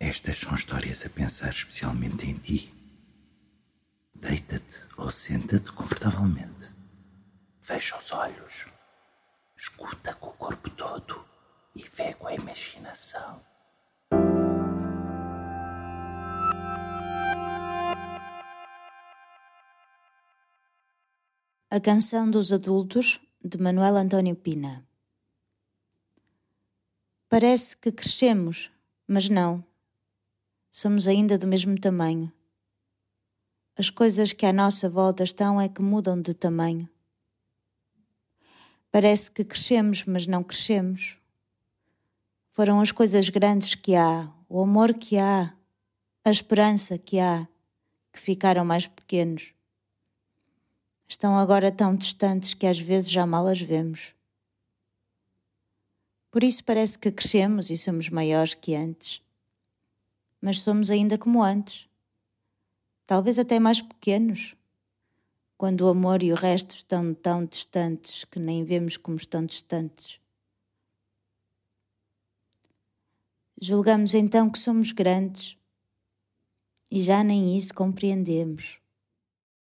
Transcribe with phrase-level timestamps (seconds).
[0.00, 2.74] Estas são histórias a pensar especialmente em ti.
[4.14, 6.70] Deita-te ou senta-te confortavelmente.
[7.60, 8.64] Fecha os olhos.
[9.54, 11.22] Escuta com o corpo todo
[11.76, 13.42] e vê com a imaginação.
[21.70, 24.82] A Canção dos Adultos, de Manuel António Pina.
[27.28, 28.72] Parece que crescemos,
[29.06, 29.69] mas não.
[30.70, 32.32] Somos ainda do mesmo tamanho.
[33.76, 36.88] As coisas que à nossa volta estão é que mudam de tamanho.
[38.92, 41.18] Parece que crescemos, mas não crescemos.
[42.52, 45.54] Foram as coisas grandes que há, o amor que há,
[46.24, 47.48] a esperança que há,
[48.12, 49.54] que ficaram mais pequenos
[51.08, 54.14] estão agora tão distantes que às vezes já mal as vemos.
[56.30, 59.20] Por isso parece que crescemos e somos maiores que antes.
[60.40, 61.88] Mas somos ainda como antes.
[63.06, 64.54] Talvez até mais pequenos.
[65.58, 70.20] Quando o amor e o resto estão tão distantes que nem vemos como estão distantes.
[73.60, 75.58] Julgamos então que somos grandes
[76.90, 78.80] e já nem isso compreendemos.